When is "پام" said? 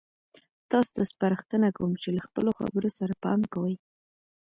3.23-3.39